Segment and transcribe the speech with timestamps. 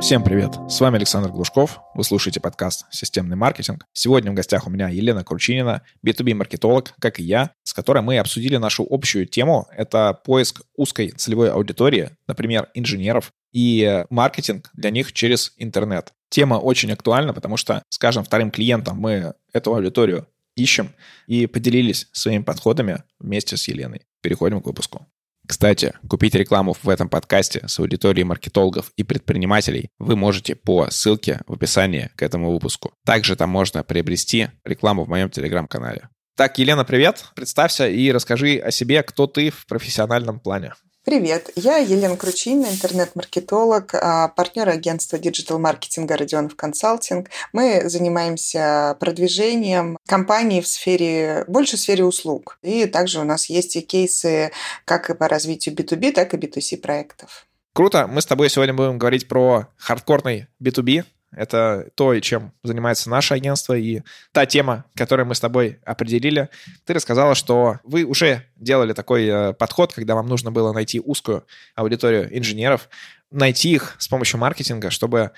[0.00, 0.52] Всем привет!
[0.68, 1.80] С вами Александр Глушков.
[1.92, 3.84] Вы слушаете подкаст «Системный маркетинг».
[3.92, 8.58] Сегодня в гостях у меня Елена Кручинина, B2B-маркетолог, как и я, с которой мы обсудили
[8.58, 9.66] нашу общую тему.
[9.76, 16.12] Это поиск узкой целевой аудитории, например, инженеров, и маркетинг для них через интернет.
[16.28, 20.92] Тема очень актуальна, потому что, скажем, вторым клиентам мы эту аудиторию ищем
[21.26, 24.02] и поделились своими подходами вместе с Еленой.
[24.20, 25.08] Переходим к выпуску.
[25.48, 31.40] Кстати, купить рекламу в этом подкасте с аудиторией маркетологов и предпринимателей вы можете по ссылке
[31.46, 32.92] в описании к этому выпуску.
[33.06, 36.10] Также там можно приобрести рекламу в моем телеграм-канале.
[36.36, 37.24] Так, Елена, привет.
[37.34, 40.74] Представься и расскажи о себе, кто ты в профессиональном плане.
[41.08, 47.30] Привет, я Елена Кручинина, интернет-маркетолог, а, партнер агентства digital-маркетинга Родионов Консалтинг.
[47.54, 52.58] Мы занимаемся продвижением компаний в сфере, больше в сфере услуг.
[52.60, 54.52] И также у нас есть и кейсы
[54.84, 57.46] как и по развитию B2B, так и B2C проектов.
[57.72, 58.06] Круто.
[58.06, 63.74] Мы с тобой сегодня будем говорить про хардкорный B2B, это то, чем занимается наше агентство,
[63.74, 66.48] и та тема, которую мы с тобой определили.
[66.84, 71.46] Ты рассказала, что вы уже делали такой э, подход, когда вам нужно было найти узкую
[71.74, 72.88] аудиторию инженеров,
[73.30, 75.32] найти их с помощью маркетинга, чтобы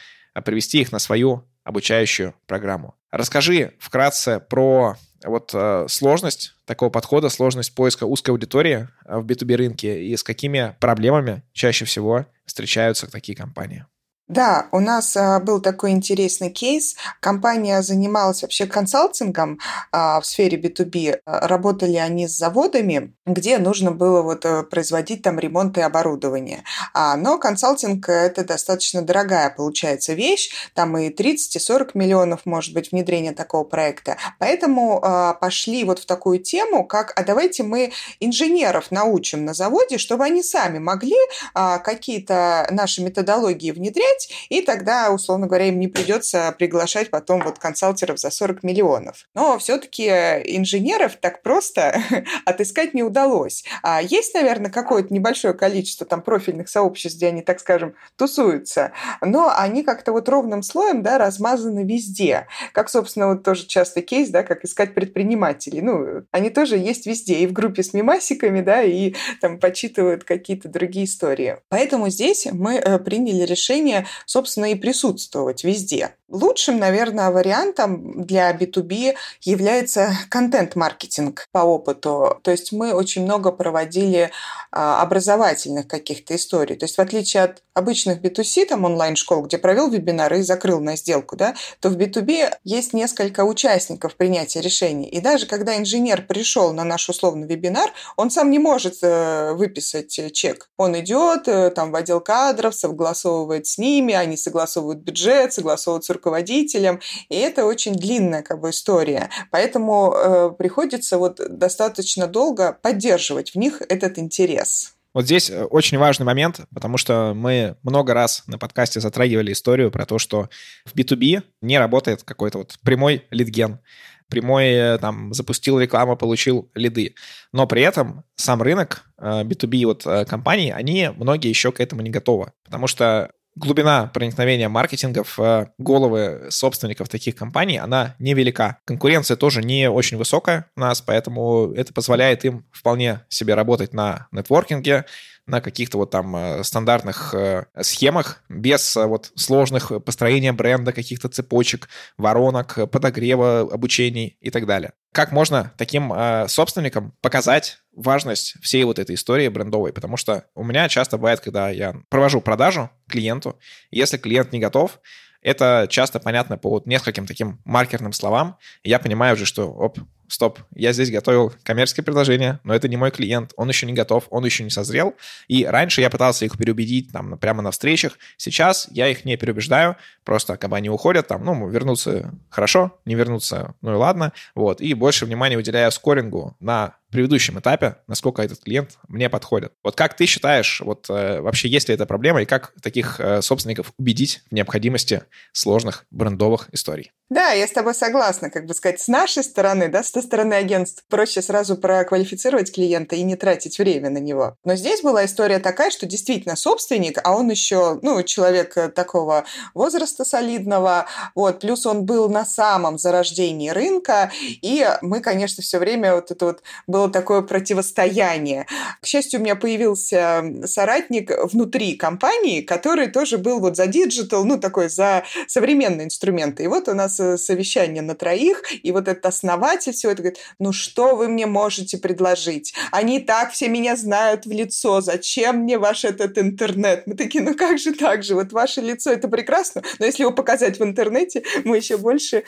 [0.44, 2.94] привести их на свою обучающую программу.
[3.10, 10.04] Расскажи вкратце про вот э, сложность такого подхода, сложность поиска узкой аудитории в B2B рынке
[10.04, 13.84] и с какими проблемами чаще всего встречаются такие компании.
[14.30, 16.94] Да, у нас а, был такой интересный кейс.
[17.18, 19.58] Компания занималась вообще консалтингом
[19.90, 21.18] а, в сфере B2B.
[21.24, 26.62] Работали они с заводами, где нужно было вот э, производить там ремонт и оборудование.
[26.94, 30.52] А, но консалтинг– это достаточно дорогая, получается, вещь.
[30.74, 34.16] Там и 30, и 40 миллионов, может быть, внедрение такого проекта.
[34.38, 35.00] Поэтому
[35.40, 40.44] пошли вот в такую тему, как «а давайте мы инженеров научим на заводе, чтобы они
[40.44, 41.16] сами могли
[41.52, 47.58] какие-то наши методологии внедрять, делать, и тогда, условно говоря, им не придется приглашать потом вот
[47.58, 49.26] консалтеров за 40 миллионов.
[49.34, 52.00] Но все-таки инженеров так просто
[52.44, 53.64] отыскать не удалось.
[53.82, 59.52] А есть, наверное, какое-то небольшое количество там профильных сообществ, где они, так скажем, тусуются, но
[59.54, 62.46] они как-то вот ровным слоем, да, размазаны везде.
[62.72, 65.80] Как, собственно, вот тоже частый кейс, да, как искать предпринимателей.
[65.80, 70.68] Ну, они тоже есть везде, и в группе с мимасиками, да, и там почитывают какие-то
[70.68, 71.56] другие истории.
[71.68, 76.16] Поэтому здесь мы э, приняли решение собственно, и присутствовать везде.
[76.30, 82.38] Лучшим, наверное, вариантом для B2B является контент-маркетинг по опыту.
[82.42, 84.30] То есть мы очень много проводили
[84.70, 86.76] а, образовательных каких-то историй.
[86.76, 90.96] То есть в отличие от обычных B2C, там онлайн-школ, где провел вебинары и закрыл на
[90.96, 95.08] сделку, да, то в B2B есть несколько участников принятия решений.
[95.08, 100.32] И даже когда инженер пришел на наш условный вебинар, он сам не может э, выписать
[100.32, 100.70] чек.
[100.76, 107.00] Он идет э, там в отдел кадров, согласовывает с ними, они согласовывают бюджет, согласовывают руководителем,
[107.30, 109.30] и это очень длинная как бы история.
[109.50, 114.94] Поэтому э, приходится вот достаточно долго поддерживать в них этот интерес.
[115.14, 119.90] Вот здесь э, очень важный момент, потому что мы много раз на подкасте затрагивали историю
[119.90, 120.50] про то, что
[120.84, 123.80] в B2B не работает какой-то вот прямой лидген
[124.28, 127.16] прямой э, там запустил рекламу, получил лиды.
[127.52, 132.52] Но при этом сам рынок B2B вот компаний, они многие еще к этому не готовы.
[132.64, 138.78] Потому что глубина проникновения маркетинга в э, головы собственников таких компаний, она невелика.
[138.84, 144.28] Конкуренция тоже не очень высокая у нас, поэтому это позволяет им вполне себе работать на
[144.32, 145.04] нетворкинге,
[145.50, 151.88] на каких-то вот там э, стандартных э, схемах, без вот сложных построения бренда, каких-то цепочек,
[152.16, 154.92] воронок, подогрева, обучений и так далее.
[155.12, 156.12] Как можно таким
[156.46, 161.68] собственникам показать важность всей вот этой истории брендовой, потому что у меня часто бывает, когда
[161.70, 163.58] я провожу продажу клиенту,
[163.90, 165.00] если клиент не готов,
[165.42, 168.58] это часто понятно по вот нескольким таким маркерным словам.
[168.82, 169.98] Я понимаю уже, что, оп,
[170.30, 174.26] стоп, я здесь готовил коммерческое предложение, но это не мой клиент, он еще не готов,
[174.30, 175.14] он еще не созрел.
[175.48, 178.18] И раньше я пытался их переубедить там прямо на встречах.
[178.36, 183.14] Сейчас я их не переубеждаю, просто как бы они уходят, там, ну, вернуться хорошо, не
[183.14, 184.32] вернуться, ну и ладно.
[184.54, 184.80] Вот.
[184.80, 189.72] И больше внимания уделяю скорингу на предыдущем этапе, насколько этот клиент мне подходит.
[189.82, 193.42] Вот как ты считаешь, вот э, вообще есть ли эта проблема, и как таких э,
[193.42, 197.12] собственников убедить в необходимости сложных брендовых историй?
[197.28, 200.54] Да, я с тобой согласна, как бы сказать, с нашей стороны, да, с со стороны
[200.54, 201.04] агентств.
[201.08, 204.56] Проще сразу проквалифицировать клиента и не тратить время на него.
[204.64, 209.44] Но здесь была история такая, что действительно собственник, а он еще, ну, человек такого
[209.74, 214.30] возраста солидного, вот, плюс он был на самом зарождении рынка,
[214.62, 218.66] и мы, конечно, все время вот это вот было такое противостояние.
[219.00, 224.58] К счастью, у меня появился соратник внутри компании, который тоже был вот за digital, ну,
[224.58, 226.64] такой за современные инструменты.
[226.64, 230.40] И вот у нас э, совещание на троих, и вот этот основатель всего это говорит,
[230.58, 232.74] ну, что вы мне можете предложить?
[232.90, 237.06] Они так все меня знают в лицо, зачем мне ваш этот интернет?
[237.06, 238.34] Мы такие, ну, как же так же?
[238.34, 242.44] Вот ваше лицо, это прекрасно, но если его показать в интернете, мы еще больше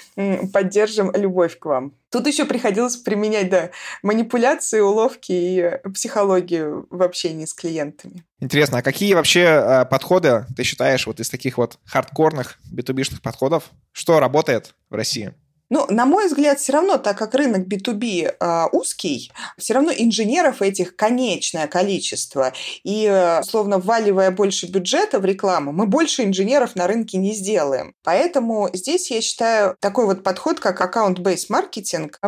[0.53, 1.95] поддержим любовь к вам.
[2.13, 3.71] Тут еще приходилось применять, да,
[4.03, 8.23] манипуляции, уловки и психологию в общении с клиентами.
[8.39, 12.83] Интересно, а какие вообще э, подходы ты считаешь вот из таких вот хардкорных b
[13.23, 15.33] подходов, что работает в России?
[15.73, 19.91] Ну, на мой взгляд, все равно, так как рынок B2B э, а, узкий, все равно
[19.91, 22.53] инженеров этих конечное количество.
[22.85, 27.95] И, э, словно вваливая больше бюджета в рекламу, мы больше инженеров на рынке не сделаем.
[28.05, 32.19] Поэтому здесь, я считаю, такой вот подход, как аккаунт-бейс маркетинг,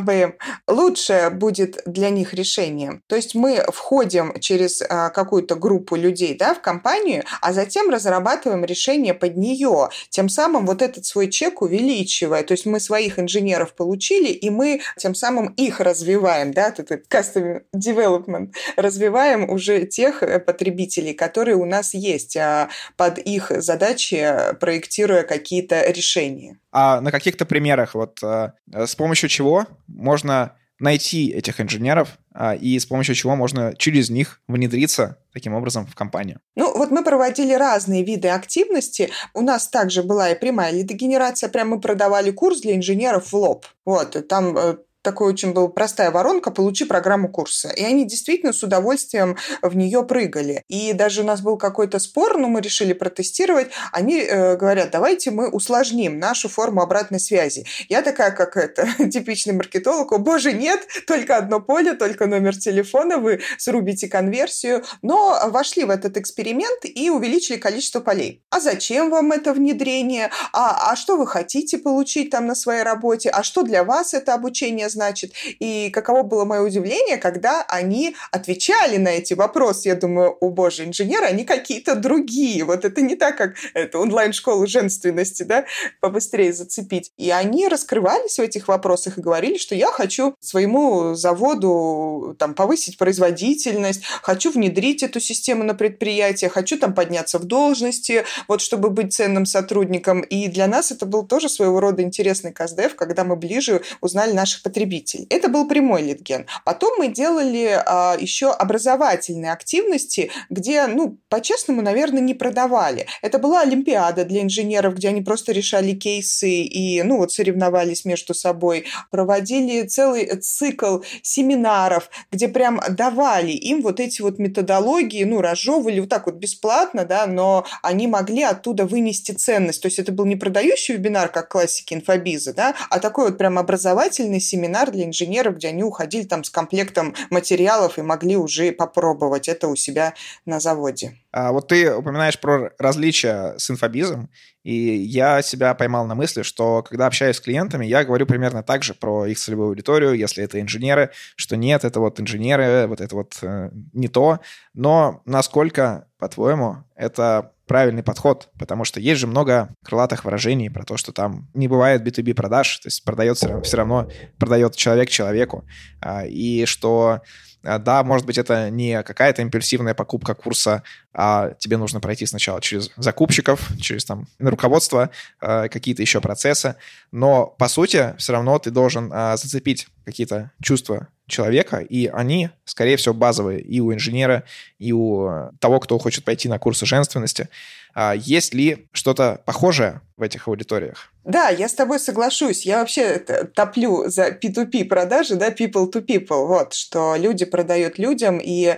[0.67, 3.02] лучше будет для них решением.
[3.08, 8.64] То есть мы входим через э, какую-то группу людей да, в компанию, а затем разрабатываем
[8.64, 9.91] решение под нее.
[10.08, 12.43] Тем самым вот этот свой чек увеличивая.
[12.43, 17.04] То есть мы своих инженеров инженеров получили, и мы тем самым их развиваем, да, этот
[17.10, 24.26] custom development, развиваем уже тех э, потребителей, которые у нас есть, а под их задачи
[24.60, 26.58] проектируя какие-то решения.
[26.72, 32.78] А на каких-то примерах, вот э, с помощью чего можно найти этих инженеров а, и
[32.78, 36.40] с помощью чего можно через них внедриться таким образом в компанию.
[36.54, 39.10] Ну, вот мы проводили разные виды активности.
[39.32, 41.48] У нас также была и прямая лидогенерация.
[41.48, 43.66] Прям мы продавали курс для инженеров в лоб.
[43.84, 47.68] Вот, там э, такой очень была простая воронка «Получи программу курса».
[47.68, 50.64] И они действительно с удовольствием в нее прыгали.
[50.68, 53.68] И даже у нас был какой-то спор, но мы решили протестировать.
[53.92, 57.66] Они э, говорят, давайте мы усложним нашу форму обратной связи.
[57.88, 63.18] Я такая, как это, типичный маркетолог, о боже, нет, только одно поле, только номер телефона,
[63.18, 64.84] вы срубите конверсию.
[65.02, 68.42] Но вошли в этот эксперимент и увеличили количество полей.
[68.50, 70.30] А зачем вам это внедрение?
[70.52, 73.28] А, а что вы хотите получить там на своей работе?
[73.28, 75.32] А что для вас это обучение значит.
[75.61, 79.88] И каково было мое удивление, когда они отвечали на эти вопросы.
[79.88, 82.64] Я думаю, о боже, инженеры, они какие-то другие.
[82.64, 85.67] Вот это не так, как это онлайн-школа женственности, да,
[86.00, 87.12] побыстрее зацепить.
[87.19, 92.96] И они раскрывались в этих вопросах и говорили, что я хочу своему заводу там повысить
[92.99, 99.12] производительность, хочу внедрить эту систему на предприятие, хочу там подняться в должности, вот чтобы быть
[99.12, 100.20] ценным сотрудником.
[100.23, 104.62] И для нас это был тоже своего рода интересный КСДФ, когда мы ближе узнали наших
[104.62, 105.26] потребителей потребитель.
[105.31, 106.46] Это был прямой литген.
[106.64, 113.06] Потом мы делали а, еще образовательные активности, где, ну, по-честному, наверное, не продавали.
[113.22, 118.34] Это была Олимпиада для инженеров, где они просто решали кейсы и, ну, вот соревновались между
[118.34, 118.84] собой.
[119.10, 126.08] Проводили целый цикл семинаров, где прям давали им вот эти вот методологии, ну, разжевывали вот
[126.08, 129.82] так вот бесплатно, да, но они могли оттуда вынести ценность.
[129.82, 133.58] То есть это был не продающий вебинар, как классики инфобиза, да, а такой вот прям
[133.58, 138.72] образовательный семинар, семинар для инженеров, где они уходили там с комплектом материалов и могли уже
[138.72, 140.14] попробовать это у себя
[140.46, 141.14] на заводе.
[141.32, 144.30] А вот ты упоминаешь про различия с инфобизом,
[144.64, 148.82] и я себя поймал на мысли, что когда общаюсь с клиентами, я говорю примерно так
[148.82, 153.14] же про их целевую аудиторию, если это инженеры, что нет, это вот инженеры, вот это
[153.14, 154.40] вот э, не то.
[154.72, 160.96] Но насколько, по-твоему, это правильный подход, потому что есть же много крылатых выражений про то,
[160.96, 165.65] что там не бывает B2B продаж, то есть продается все равно продает человек человеку,
[166.00, 167.20] а, и что
[167.64, 172.90] да, может быть, это не какая-то импульсивная покупка курса, а тебе нужно пройти сначала через
[172.96, 176.76] закупщиков, через там руководство, а, какие-то еще процессы,
[177.10, 183.14] но по сути все равно ты должен зацепить какие-то чувства человека, и они, скорее всего,
[183.14, 184.44] базовые и у инженера,
[184.78, 187.48] и у того, кто хочет пойти на курсы женственности.
[187.94, 191.13] А есть ли что-то похожее в этих аудиториях?
[191.24, 192.66] Да, я с тобой соглашусь.
[192.66, 193.19] Я вообще
[193.54, 198.76] топлю за P2P продажи, да, people to people, вот, что люди продают людям, и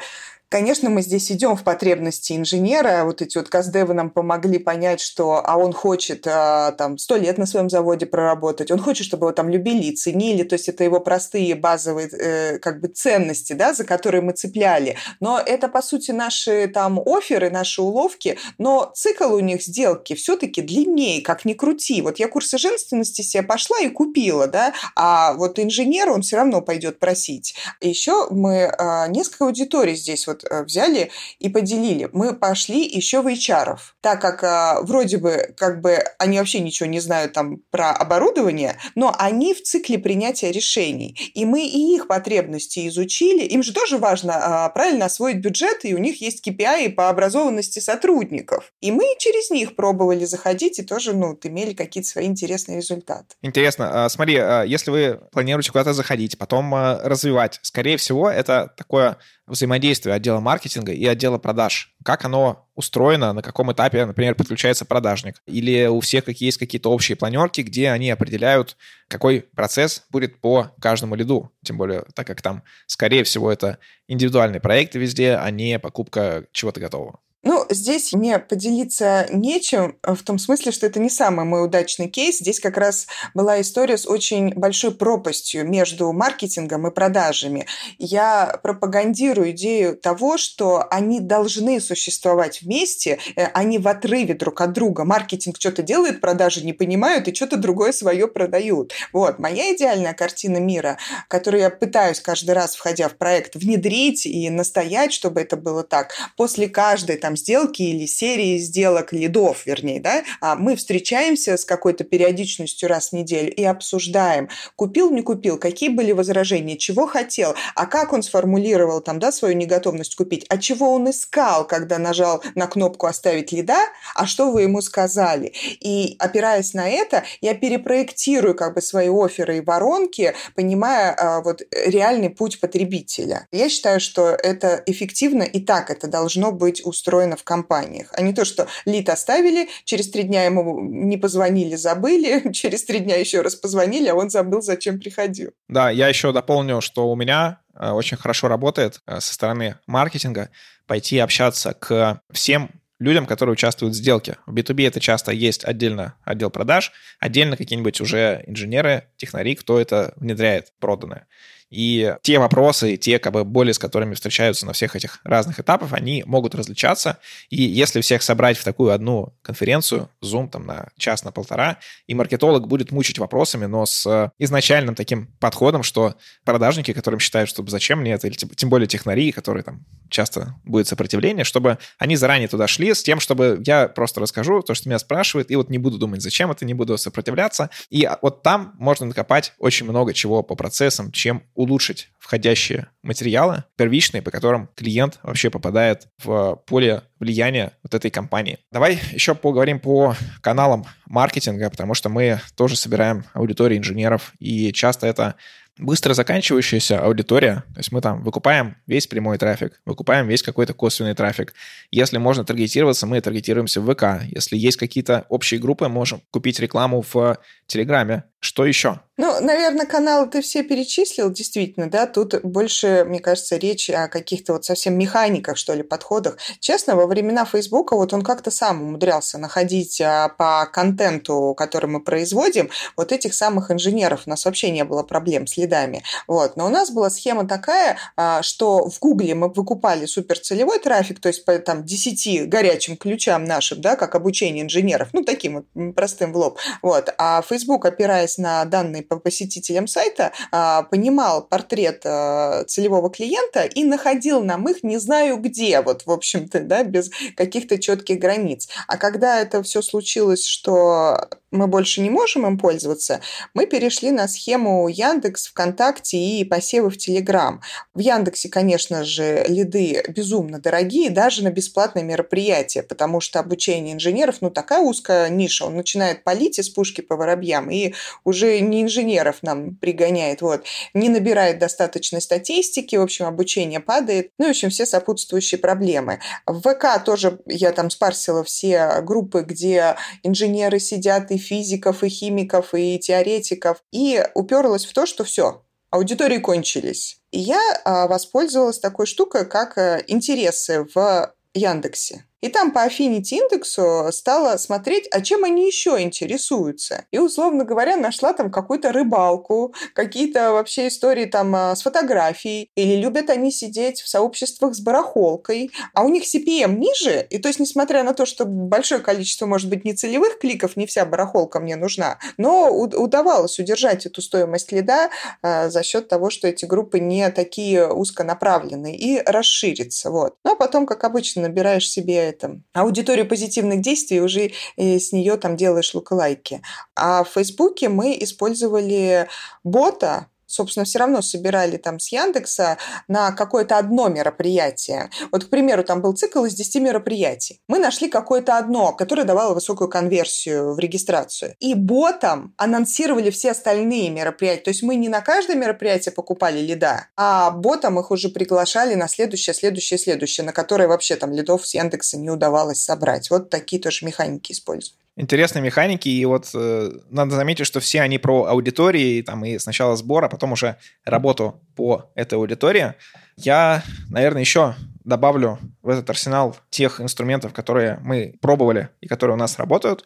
[0.48, 3.02] Конечно, мы здесь идем в потребности инженера.
[3.04, 7.36] Вот эти вот каздевы нам помогли понять, что а он хочет а, там сто лет
[7.36, 10.44] на своем заводе проработать, он хочет, чтобы его там любили ценили.
[10.44, 14.96] То есть это его простые базовые э, как бы ценности, да, за которые мы цепляли.
[15.18, 20.62] Но это, по сути, наши там оферы, наши уловки, но цикл у них сделки все-таки
[20.62, 22.02] длиннее, как ни крути.
[22.02, 26.62] Вот я курсы женственности себе пошла и купила, да, а вот инженер, он все равно
[26.62, 27.56] пойдет просить.
[27.80, 32.08] Еще мы а, несколько аудиторий здесь вот вот э, взяли и поделили.
[32.12, 36.88] Мы пошли еще в HR, так как а, вроде бы как бы они вообще ничего
[36.88, 41.16] не знают там про оборудование, но они в цикле принятия решений.
[41.34, 43.44] И мы и их потребности изучили.
[43.44, 47.78] Им же тоже важно а, правильно освоить бюджет, и у них есть KPI по образованности
[47.78, 48.72] сотрудников.
[48.80, 53.36] И мы через них пробовали заходить и тоже ну, имели какие-то свои интересные результаты.
[53.42, 54.04] Интересно.
[54.04, 60.40] А, смотри, если вы планируете куда-то заходить, потом развивать, скорее всего, это такое взаимодействие отдела
[60.40, 61.94] маркетинга и отдела продаж.
[62.04, 65.42] Как оно устроено, на каком этапе, например, подключается продажник.
[65.46, 68.76] Или у всех какие есть какие-то общие планерки, где они определяют,
[69.08, 71.50] какой процесс будет по каждому лиду.
[71.64, 76.80] Тем более, так как там, скорее всего, это индивидуальные проекты везде, а не покупка чего-то
[76.80, 77.20] готового.
[77.46, 82.08] Ну, здесь мне поделиться нечем, э, в том смысле, что это не самый мой удачный
[82.08, 82.38] кейс.
[82.38, 87.66] Здесь как раз была история с очень большой пропастью между маркетингом и продажами.
[87.98, 94.60] Я пропагандирую идею того, что они должны существовать вместе, э, а не в отрыве друг
[94.60, 95.04] от друга.
[95.04, 98.92] Маркетинг что-то делает, продажи не понимают и что-то другое свое продают.
[99.12, 100.98] Вот, моя идеальная картина мира,
[101.28, 106.12] которую я пытаюсь каждый раз, входя в проект, внедрить и настоять, чтобы это было так.
[106.36, 112.04] После каждой там сделки или серии сделок, лидов, вернее, да, а мы встречаемся с какой-то
[112.04, 117.86] периодичностью раз в неделю и обсуждаем, купил, не купил, какие были возражения, чего хотел, а
[117.86, 122.66] как он сформулировал там, да, свою неготовность купить, а чего он искал, когда нажал на
[122.66, 123.78] кнопку «Оставить лида»,
[124.14, 125.52] а что вы ему сказали.
[125.80, 131.62] И опираясь на это, я перепроектирую как бы свои оферы и воронки, понимая а, вот
[131.70, 133.48] реальный путь потребителя.
[133.50, 138.22] Я считаю, что это эффективно, и так это должно быть устроено устроено в компаниях, а
[138.22, 143.16] не то, что лид оставили, через три дня ему не позвонили, забыли, через три дня
[143.16, 145.50] еще раз позвонили, а он забыл, зачем приходил.
[145.68, 150.50] Да, я еще дополню, что у меня э, очень хорошо работает э, со стороны маркетинга
[150.86, 154.36] пойти общаться к всем людям, которые участвуют в сделке.
[154.46, 160.14] В B2B это часто есть отдельно отдел продаж, отдельно какие-нибудь уже инженеры, технари, кто это
[160.16, 161.26] внедряет проданное.
[161.70, 165.92] И те вопросы, те как бы боли, с которыми встречаются на всех этих разных этапах,
[165.92, 167.18] они могут различаться.
[167.50, 172.14] И если всех собрать в такую одну конференцию, Zoom там на час, на полтора, и
[172.14, 178.00] маркетолог будет мучить вопросами, но с изначальным таким подходом, что продажники, которым считают, что зачем
[178.00, 182.68] мне это, или тем более технари, которые там часто будет сопротивление, чтобы они заранее туда
[182.68, 185.98] шли с тем, чтобы я просто расскажу то, что меня спрашивают, и вот не буду
[185.98, 187.70] думать, зачем это, не буду сопротивляться.
[187.90, 194.22] И вот там можно накопать очень много чего по процессам, чем улучшить входящие материалы первичные,
[194.22, 198.58] по которым клиент вообще попадает в поле влияния вот этой компании.
[198.70, 205.06] Давай еще поговорим по каналам маркетинга, потому что мы тоже собираем аудиторию инженеров, и часто
[205.06, 205.36] это
[205.78, 211.14] быстро заканчивающаяся аудитория, то есть мы там выкупаем весь прямой трафик, выкупаем весь какой-то косвенный
[211.14, 211.54] трафик.
[211.90, 214.24] Если можно таргетироваться, мы таргетируемся в ВК.
[214.24, 218.24] Если есть какие-то общие группы, можем купить рекламу в Телеграме.
[218.40, 219.00] Что еще?
[219.18, 224.52] Ну, наверное, каналы ты все перечислил, действительно, да, тут больше, мне кажется, речь о каких-то
[224.52, 226.36] вот совсем механиках, что ли, подходах.
[226.60, 232.02] Честно, во времена Фейсбука вот он как-то сам умудрялся находить а, по контенту, который мы
[232.02, 234.24] производим, вот этих самых инженеров.
[234.26, 236.02] У нас вообще не было проблем с лидами.
[236.26, 236.56] Вот.
[236.56, 241.28] Но у нас была схема такая, а, что в Гугле мы выкупали суперцелевой трафик, то
[241.28, 246.34] есть по там 10 горячим ключам нашим, да, как обучение инженеров, ну, таким вот простым
[246.34, 246.58] в лоб.
[246.82, 247.14] Вот.
[247.16, 254.42] А Facebook, опираясь на данные посетителям сайта, а, понимал портрет а, целевого клиента и находил
[254.42, 258.68] нам их не знаю где, вот, в общем-то, да, без каких-то четких границ.
[258.88, 263.20] А когда это все случилось, что мы больше не можем им пользоваться,
[263.54, 267.60] мы перешли на схему Яндекс, ВКонтакте и посевы в Телеграм.
[267.94, 274.36] В Яндексе, конечно же, лиды безумно дорогие, даже на бесплатные мероприятия, потому что обучение инженеров,
[274.40, 277.94] ну, такая узкая ниша, он начинает палить из пушки по воробьям и
[278.24, 284.46] уже не инженеров нам пригоняет, вот, не набирает достаточной статистики, в общем, обучение падает, ну,
[284.46, 286.20] в общем, все сопутствующие проблемы.
[286.46, 292.74] В ВК тоже я там спарсила все группы, где инженеры сидят и физиков, и химиков,
[292.74, 297.18] и теоретиков, и уперлась в то, что все, аудитории кончились.
[297.30, 302.24] И я а, воспользовалась такой штукой, как а, интересы в Яндексе.
[302.46, 307.04] И там по Affinity индексу стала смотреть, а чем они еще интересуются.
[307.10, 312.70] И, условно говоря, нашла там какую-то рыбалку, какие-то вообще истории там а, с фотографией.
[312.76, 315.72] Или любят они сидеть в сообществах с барахолкой.
[315.92, 317.26] А у них CPM ниже.
[317.30, 321.04] И то есть, несмотря на то, что большое количество, может быть, нецелевых кликов, не вся
[321.04, 325.10] барахолка мне нужна, но удавалось удержать эту стоимость лида
[325.42, 330.12] э, за счет того, что эти группы не такие узконаправленные и расшириться.
[330.12, 330.36] Вот.
[330.44, 335.36] Ну, а потом, как обычно, набираешь себе этом аудиторию позитивных действий, уже э, с нее
[335.36, 336.62] там делаешь лайки.
[336.94, 339.28] А в Фейсбуке мы использовали
[339.64, 345.10] бота, собственно, все равно собирали там с Яндекса на какое-то одно мероприятие.
[345.32, 347.60] Вот, к примеру, там был цикл из 10 мероприятий.
[347.68, 351.54] Мы нашли какое-то одно, которое давало высокую конверсию в регистрацию.
[351.60, 354.62] И ботом анонсировали все остальные мероприятия.
[354.64, 359.08] То есть мы не на каждое мероприятие покупали лида, а ботом их уже приглашали на
[359.08, 363.30] следующее, следующее, следующее, на которое вообще там лидов с Яндекса не удавалось собрать.
[363.30, 368.18] Вот такие тоже механики используют интересные механики, и вот э, надо заметить, что все они
[368.18, 372.94] про аудитории, там, и сначала сбор, а потом уже работу по этой аудитории.
[373.36, 379.38] Я, наверное, еще добавлю в этот арсенал тех инструментов, которые мы пробовали и которые у
[379.38, 380.04] нас работают.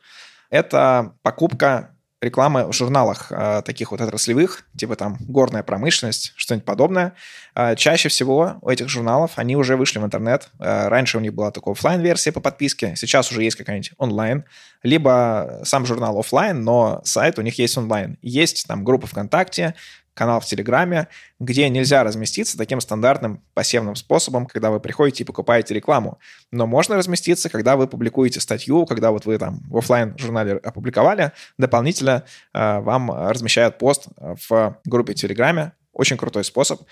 [0.50, 7.14] Это покупка рекламы в журналах э, таких вот отраслевых, типа там горная промышленность, что-нибудь подобное.
[7.54, 10.50] Э, чаще всего у этих журналов они уже вышли в интернет.
[10.58, 14.44] Э, раньше у них была такая офлайн версия по подписке, сейчас уже есть какая-нибудь онлайн.
[14.82, 18.18] Либо сам журнал офлайн, но сайт у них есть онлайн.
[18.22, 19.74] Есть там группа ВКонтакте,
[20.20, 21.08] канал в Телеграме,
[21.38, 26.18] где нельзя разместиться таким стандартным пассивным способом, когда вы приходите и покупаете рекламу.
[26.52, 31.32] Но можно разместиться, когда вы публикуете статью, когда вот вы там в офлайн журнале опубликовали,
[31.56, 35.72] дополнительно э, вам размещают пост в группе Телеграме.
[35.94, 36.82] Очень крутой способ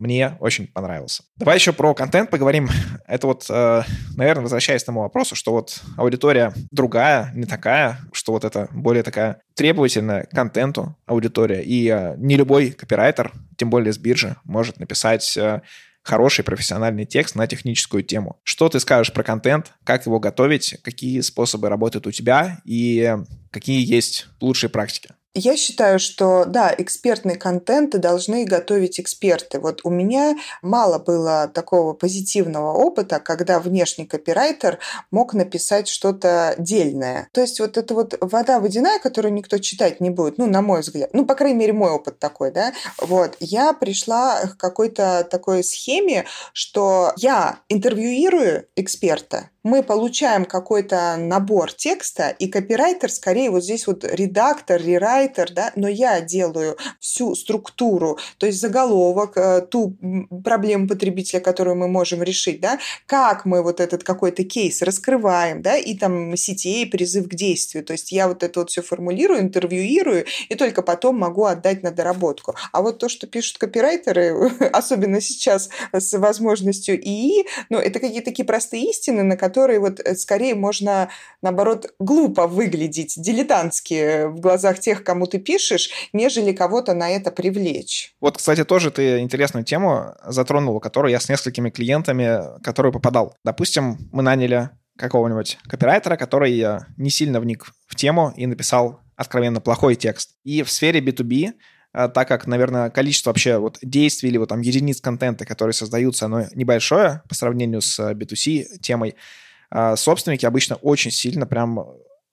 [0.00, 1.22] мне очень понравился.
[1.36, 2.68] Давай еще про контент поговорим.
[3.06, 3.82] Это вот, э,
[4.16, 9.02] наверное, возвращаясь к тому вопросу, что вот аудитория другая, не такая, что вот это более
[9.02, 11.62] такая требовательная к контенту аудитория.
[11.62, 15.60] И э, не любой копирайтер, тем более с биржи, может написать э,
[16.02, 18.40] хороший профессиональный текст на техническую тему.
[18.42, 23.16] Что ты скажешь про контент, как его готовить, какие способы работают у тебя и
[23.50, 25.10] какие есть лучшие практики?
[25.34, 29.60] Я считаю, что да, экспертный контент должны готовить эксперты.
[29.60, 34.80] Вот у меня мало было такого позитивного опыта, когда внешний копирайтер
[35.12, 37.28] мог написать что-то дельное.
[37.32, 40.80] То есть вот эта вот вода водяная, которую никто читать не будет, ну, на мой
[40.80, 45.62] взгляд, ну, по крайней мере, мой опыт такой, да, вот, я пришла к какой-то такой
[45.62, 53.86] схеме, что я интервьюирую эксперта, мы получаем какой-то набор текста, и копирайтер скорее вот здесь
[53.86, 59.96] вот редактор, рерайтер, да, но я делаю всю структуру, то есть заголовок, э, ту
[60.44, 65.76] проблему потребителя, которую мы можем решить, да, как мы вот этот какой-то кейс раскрываем, да,
[65.76, 70.24] и там CTA, призыв к действию, то есть я вот это вот все формулирую, интервьюирую,
[70.48, 72.54] и только потом могу отдать на доработку.
[72.72, 78.44] А вот то, что пишут копирайтеры, особенно сейчас с возможностью ИИ, ну, это какие-то такие
[78.44, 81.08] простые истины, на которые которые вот э, скорее можно,
[81.42, 88.14] наоборот, глупо выглядеть, дилетантски в глазах тех, кому ты пишешь, нежели кого-то на это привлечь.
[88.20, 93.34] Вот, кстати, тоже ты интересную тему затронул, которую я с несколькими клиентами, которые попадал.
[93.44, 99.60] Допустим, мы наняли какого-нибудь копирайтера, который э, не сильно вник в тему и написал откровенно
[99.60, 100.36] плохой текст.
[100.44, 101.52] И в сфере B2B э,
[101.92, 106.46] так как, наверное, количество вообще вот действий или вот там единиц контента, которые создаются, оно
[106.54, 109.16] небольшое по сравнению с B2C темой,
[109.70, 111.80] а собственники обычно очень сильно прям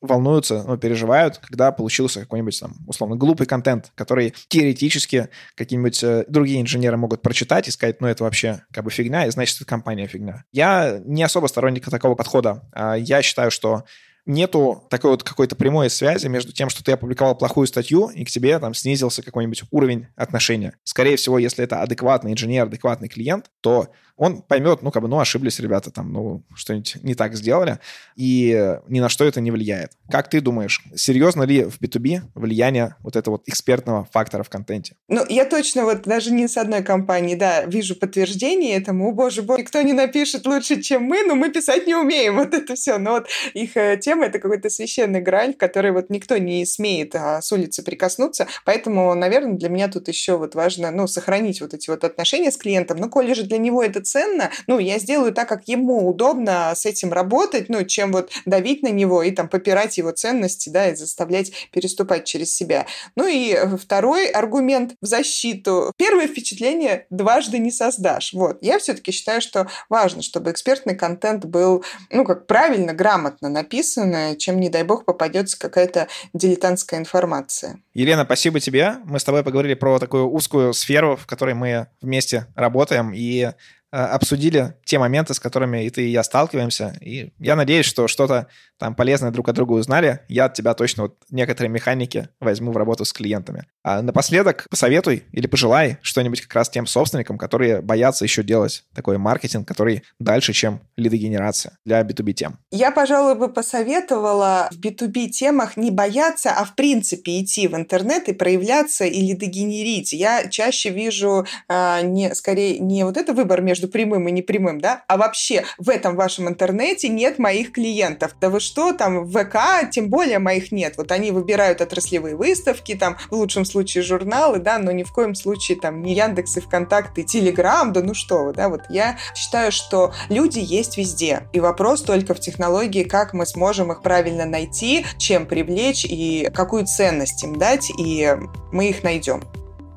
[0.01, 6.61] волнуются, ну, переживают, когда получился какой-нибудь там, условно, глупый контент, который теоретически какие-нибудь э, другие
[6.61, 10.07] инженеры могут прочитать и сказать, ну, это вообще как бы фигня, и значит, это компания
[10.07, 10.43] фигня.
[10.51, 12.69] Я не особо сторонник такого подхода.
[12.73, 13.85] А я считаю, что
[14.27, 18.29] нету такой вот какой-то прямой связи между тем, что ты опубликовал плохую статью, и к
[18.29, 20.73] тебе там снизился какой-нибудь уровень отношения.
[20.83, 23.87] Скорее всего, если это адекватный инженер, адекватный клиент, то
[24.17, 27.79] он поймет, ну, как бы, ну, ошиблись ребята, там, ну, что-нибудь не так сделали,
[28.15, 29.91] и ни на что это не влияет.
[30.09, 34.95] Как ты думаешь, серьезно ли в B2B влияние вот этого вот экспертного фактора в контенте?
[35.07, 39.43] Ну, я точно вот даже не с одной компании, да, вижу подтверждение этому, о, боже,
[39.43, 42.97] боже, никто не напишет лучше, чем мы, но мы писать не умеем, вот это все.
[42.97, 47.15] Но вот их э, тема это какой-то священный граль, в который вот никто не смеет
[47.15, 48.47] а, с улицы прикоснуться.
[48.65, 52.57] Поэтому, наверное, для меня тут еще вот важно, ну, сохранить вот эти вот отношения с
[52.57, 52.97] клиентом.
[52.97, 56.85] Ну, коли же для него это ценно, ну, я сделаю так, как ему удобно с
[56.85, 60.95] этим работать, ну, чем вот давить на него и там попирать его ценности, да, и
[60.95, 62.87] заставлять переступать через себя.
[63.15, 65.91] Ну и второй аргумент в защиту.
[65.97, 68.33] Первое впечатление дважды не создашь.
[68.33, 68.57] Вот.
[68.61, 74.06] Я все-таки считаю, что важно, чтобы экспертный контент был, ну, как правильно, грамотно написан,
[74.37, 77.81] чем, не дай бог, попадется какая-то дилетантская информация.
[77.97, 78.97] Елена, спасибо тебе.
[79.05, 83.49] Мы с тобой поговорили про такую узкую сферу, в которой мы вместе работаем, и
[83.89, 86.97] Э, обсудили те моменты, с которыми и ты, и я сталкиваемся.
[86.99, 90.19] И я надеюсь, что что-то там полезное друг от друга узнали.
[90.27, 93.65] Я от тебя точно вот некоторые механики возьму в работу с клиентами.
[93.83, 99.17] А напоследок посоветуй или пожелай что-нибудь как раз тем собственникам, которые боятся еще делать такой
[99.17, 102.59] маркетинг, который дальше, чем лидогенерация для B2B тем.
[102.71, 107.86] Я, пожалуй, бы посоветовала в B2B темах не бояться, а в принципе идти в интернет
[107.93, 110.13] и проявляться и лидогенерить.
[110.13, 115.03] Я чаще вижу а, не, скорее не вот это выбор между прямым и непрямым, да,
[115.07, 118.35] а вообще в этом вашем интернете нет моих клиентов.
[118.39, 120.95] Да вы что, там в ВК, тем более моих нет.
[120.97, 125.35] Вот они выбирают отраслевые выставки, там в лучшем случае журналы, да, но ни в коем
[125.35, 129.17] случае там не Яндекс и ВКонтакте, и Телеграм, да ну что вы, да, вот я
[129.35, 131.43] считаю, что люди есть везде.
[131.53, 136.85] И вопрос только в технологии, как мы сможем их правильно найти, чем привлечь и какую
[136.85, 138.35] ценность им дать, и
[138.71, 139.41] мы их найдем.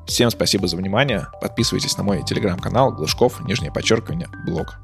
[0.05, 1.27] Всем спасибо за внимание.
[1.41, 4.77] Подписывайтесь на мой телеграм-канал Глушков, нижнее подчеркивание, блог.